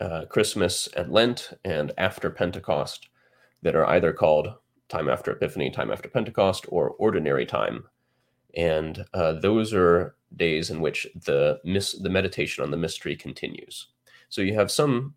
uh, 0.00 0.24
Christmas 0.26 0.88
and 0.96 1.12
Lent 1.12 1.50
and 1.64 1.92
after 1.98 2.30
Pentecost 2.30 3.08
that 3.62 3.76
are 3.76 3.86
either 3.86 4.12
called 4.12 4.54
time 4.88 5.08
after 5.08 5.32
Epiphany, 5.32 5.70
time 5.70 5.90
after 5.90 6.08
Pentecost, 6.08 6.66
or 6.68 6.90
ordinary 6.98 7.46
time. 7.46 7.84
And 8.54 9.04
uh, 9.14 9.34
those 9.34 9.72
are 9.72 10.16
days 10.36 10.70
in 10.70 10.80
which 10.80 11.06
the 11.14 11.60
mis- 11.64 11.98
the 11.98 12.10
meditation 12.10 12.64
on 12.64 12.70
the 12.70 12.76
mystery 12.76 13.16
continues. 13.16 13.88
So 14.28 14.42
you 14.42 14.54
have 14.54 14.70
some 14.70 15.14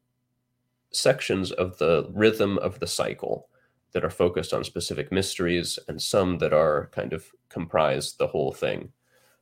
sections 0.91 1.51
of 1.51 1.77
the 1.77 2.07
rhythm 2.13 2.57
of 2.59 2.79
the 2.79 2.87
cycle 2.87 3.49
that 3.91 4.05
are 4.05 4.09
focused 4.09 4.53
on 4.53 4.63
specific 4.63 5.11
mysteries, 5.11 5.79
and 5.87 6.01
some 6.01 6.37
that 6.39 6.53
are 6.53 6.89
kind 6.91 7.13
of 7.13 7.31
comprise 7.49 8.13
the 8.13 8.27
whole 8.27 8.51
thing. 8.51 8.91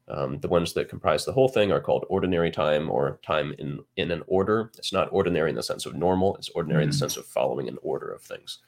Um, 0.10 0.39
the 0.39 0.50
ones 0.50 0.74
that 0.74 0.89
comprise 0.89 1.24
the 1.24 1.31
whole 1.31 1.48
thing 1.48 1.72
are 1.72 1.79
called 1.79 2.05
ordinary 2.10 2.51
time 2.51 2.89
or 2.89 3.19
time 3.24 3.55
in 3.57 3.79
in 3.95 4.12
an 4.12 4.22
order. 4.27 4.69
It's 4.77 4.91
not 4.91 5.07
ordinary 5.13 5.50
in 5.50 5.55
the 5.55 5.63
sense 5.63 5.86
of 5.86 5.95
normal. 5.95 6.36
It's 6.36 6.50
ordinary 6.50 6.83
in 6.83 6.89
the 6.89 6.95
Mm. 6.95 7.00
sense 7.00 7.15
of 7.17 7.25
following 7.25 7.67
an 7.69 7.77
order 7.81 8.12
of 8.12 8.22
things. 8.22 8.60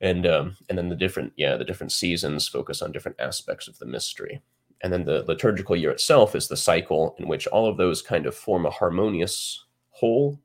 And 0.00 0.26
um, 0.26 0.56
and 0.68 0.76
then 0.78 0.88
the 0.90 0.96
different 0.96 1.32
yeah 1.36 1.56
the 1.56 1.64
different 1.64 1.92
seasons 1.92 2.46
focus 2.46 2.82
on 2.82 2.92
different 2.92 3.18
aspects 3.20 3.68
of 3.68 3.78
the 3.78 3.86
mystery. 3.86 4.42
And 4.82 4.92
then 4.92 5.04
the 5.04 5.24
liturgical 5.26 5.74
year 5.74 5.90
itself 5.90 6.36
is 6.36 6.46
the 6.46 6.56
cycle 6.56 7.16
in 7.18 7.26
which 7.26 7.48
all 7.48 7.66
of 7.68 7.76
those 7.78 8.00
kind 8.00 8.26
of 8.26 8.34
form 8.34 8.64
a 8.66 8.70
harmonious 8.70 9.64
whole. 9.90 10.38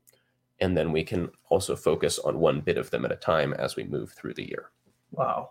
And 0.59 0.75
then 0.77 0.91
we 0.91 1.03
can 1.03 1.29
also 1.49 1.75
focus 1.75 2.17
on 2.19 2.39
one 2.39 2.61
bit 2.61 2.77
of 2.77 2.89
them 2.89 3.05
at 3.05 3.11
a 3.11 3.15
time 3.17 3.53
as 3.53 3.75
we 3.75 3.83
move 3.83 4.11
through 4.13 4.33
the 4.35 4.47
year. 4.47 4.71
Wow. 5.11 5.49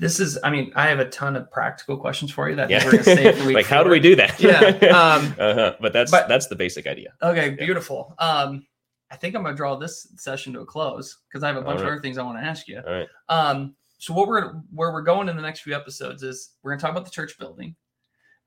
This 0.00 0.18
is, 0.18 0.38
I 0.42 0.50
mean, 0.50 0.72
I 0.74 0.88
have 0.88 0.98
a 0.98 1.08
ton 1.10 1.36
of 1.36 1.50
practical 1.52 1.96
questions 1.96 2.30
for 2.32 2.48
you 2.48 2.56
that 2.56 2.70
Yeah. 2.70 2.82
we're 2.84 2.92
going 2.92 3.04
to 3.04 3.16
save 3.16 3.38
for 3.38 3.46
week 3.46 3.54
like 3.54 3.66
how 3.66 3.84
do 3.84 3.90
we 3.90 4.00
do 4.00 4.16
that? 4.16 4.40
Yeah, 4.40 4.58
um, 4.96 5.34
uh-huh. 5.38 5.74
But 5.80 5.92
that's 5.92 6.10
but- 6.10 6.26
that's 6.26 6.46
the 6.48 6.56
basic 6.56 6.86
idea. 6.86 7.12
Okay, 7.22 7.50
beautiful. 7.50 8.14
Um, 8.18 8.66
I 9.12 9.16
think 9.16 9.34
I'm 9.34 9.42
gonna 9.42 9.56
draw 9.56 9.76
this 9.76 10.06
session 10.16 10.52
to 10.54 10.60
a 10.60 10.64
close 10.64 11.18
because 11.28 11.42
I 11.42 11.48
have 11.48 11.56
a 11.56 11.62
bunch 11.62 11.80
of 11.80 11.86
other 11.86 12.00
things 12.00 12.16
I 12.16 12.22
want 12.22 12.38
to 12.38 12.44
ask 12.44 12.66
you. 12.68 12.78
All 12.86 12.92
right. 12.92 13.08
Um, 13.28 13.74
so 13.98 14.14
what 14.14 14.28
we're 14.28 14.52
where 14.72 14.92
we're 14.92 15.02
going 15.02 15.28
in 15.28 15.34
the 15.36 15.42
next 15.42 15.60
few 15.60 15.74
episodes 15.74 16.22
is 16.22 16.52
we're 16.62 16.70
gonna 16.70 16.80
talk 16.80 16.92
about 16.92 17.04
the 17.04 17.10
church 17.10 17.36
building. 17.38 17.74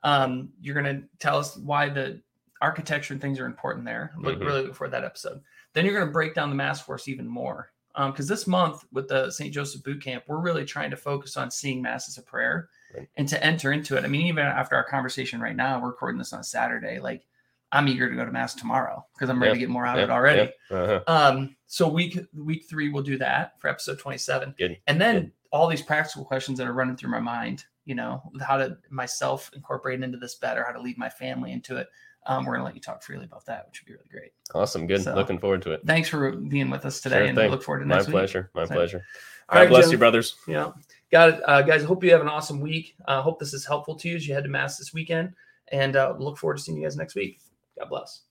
Um, 0.03 0.49
you're 0.61 0.73
gonna 0.75 1.03
tell 1.19 1.37
us 1.37 1.57
why 1.57 1.89
the 1.89 2.21
architecture 2.61 3.13
and 3.13 3.21
things 3.21 3.39
are 3.41 3.45
important 3.45 3.85
there. 3.85 4.13
Look 4.17 4.39
Mhm. 4.39 4.45
really 4.45 4.59
looking 4.61 4.73
for 4.73 4.87
that 4.87 5.03
episode. 5.03 5.41
Then 5.73 5.85
you're 5.85 5.99
gonna 5.99 6.11
break 6.11 6.33
down 6.33 6.49
the 6.49 6.55
mass 6.55 6.79
force 6.81 7.07
even 7.09 7.27
more. 7.27 7.69
Um, 7.95 8.11
because 8.11 8.27
this 8.27 8.47
month 8.47 8.83
with 8.91 9.07
the 9.07 9.29
St. 9.29 9.53
Joseph 9.53 9.83
Boot 9.83 10.01
Camp, 10.03 10.23
we're 10.27 10.39
really 10.39 10.65
trying 10.65 10.89
to 10.91 10.97
focus 10.97 11.37
on 11.37 11.51
seeing 11.51 11.81
mass 11.81 12.07
as 12.09 12.17
a 12.17 12.23
prayer 12.23 12.69
Right. 12.95 13.07
and 13.17 13.27
to 13.29 13.43
enter 13.43 13.71
into 13.71 13.97
it. 13.97 14.03
I 14.03 14.07
mean, 14.07 14.27
even 14.27 14.45
after 14.45 14.75
our 14.75 14.83
conversation 14.83 15.39
right 15.41 15.55
now, 15.55 15.79
we're 15.79 15.89
recording 15.89 16.17
this 16.17 16.33
on 16.33 16.43
Saturday. 16.43 16.99
Like, 16.99 17.25
I'm 17.71 17.87
eager 17.87 18.09
to 18.09 18.15
go 18.15 18.23
to 18.25 18.31
mass 18.31 18.53
tomorrow 18.55 19.05
because 19.13 19.29
I'm 19.29 19.39
ready 19.41 19.51
Yeah. 19.51 19.53
to 19.53 19.59
get 19.61 19.69
more 19.69 19.85
out 19.85 19.97
Yeah, 19.97 20.03
of 20.03 20.09
it 20.09 20.13
already. 20.13 20.51
yeah, 20.71 20.77
uh-huh. 20.77 21.03
Um, 21.07 21.55
so 21.67 21.87
week 21.87 22.19
week 22.33 22.65
three 22.69 22.89
we'll 22.89 23.01
do 23.03 23.17
that 23.17 23.59
for 23.59 23.67
episode 23.67 23.97
27. 23.99 24.53
Good, 24.57 24.79
And 24.87 25.01
then 25.01 25.15
good. 25.21 25.31
all 25.51 25.67
these 25.67 25.81
practical 25.81 26.23
questions 26.25 26.57
that 26.59 26.67
are 26.67 26.73
running 26.73 26.95
through 26.95 27.09
my 27.11 27.19
mind, 27.19 27.65
you 27.85 27.95
know, 27.95 28.21
how 28.41 28.57
to 28.57 28.77
myself 28.91 29.49
incorporate 29.55 30.01
into 30.03 30.17
this 30.17 30.35
better, 30.35 30.63
how 30.63 30.71
to 30.71 30.81
lead 30.81 30.97
my 30.99 31.09
family 31.09 31.51
into 31.51 31.77
it. 31.77 31.89
Um, 32.25 32.45
we're 32.45 32.53
gonna 32.53 32.65
let 32.65 32.75
you 32.75 32.81
talk 32.81 33.03
freely 33.03 33.25
about 33.25 33.45
that, 33.47 33.65
which 33.67 33.81
would 33.81 33.87
be 33.87 33.93
really 33.93 34.07
great. 34.11 34.31
Awesome. 34.55 34.87
Good. 34.87 35.03
So- 35.03 35.13
Looking 35.15 35.37
forward 35.39 35.61
to 35.63 35.71
it. 35.71 35.81
Thanks 35.85 36.07
for 36.09 36.31
being 36.31 36.69
with 36.69 36.85
us 36.85 37.01
today 37.01 37.17
Sure 37.19 37.25
and 37.25 37.37
thing. 37.37 37.51
look 37.51 37.63
forward 37.63 37.79
to 37.81 37.85
My 37.85 37.95
next 37.95 38.07
week. 38.07 38.13
pleasure. 38.13 38.49
My 38.53 38.65
So- 38.65 38.73
pleasure. 38.75 39.05
All 39.49 39.55
God 39.55 39.59
right, 39.61 39.69
bless 39.69 39.85
Jim. 39.85 39.91
you, 39.93 39.97
brothers. 39.97 40.35
Yeah. 40.47 40.71
Got 41.11 41.29
it. 41.29 41.41
Uh, 41.45 41.61
guys, 41.61 41.83
I 41.83 41.85
hope 41.87 42.03
you 42.03 42.11
have 42.11 42.21
an 42.21 42.29
awesome 42.29 42.59
week. 42.61 42.95
I 43.05 43.15
uh, 43.15 43.21
hope 43.21 43.39
this 43.39 43.53
is 43.53 43.65
helpful 43.65 43.95
to 43.95 44.09
you 44.09 44.15
as 44.15 44.27
you 44.27 44.33
head 44.33 44.45
to 44.45 44.49
mass 44.49 44.77
this 44.77 44.93
weekend 44.93 45.33
and 45.67 45.95
uh, 45.95 46.15
look 46.17 46.37
forward 46.37 46.57
to 46.57 46.63
seeing 46.63 46.77
you 46.77 46.83
guys 46.83 46.95
next 46.95 47.13
week. 47.15 47.39
God 47.77 47.89
bless. 47.89 48.21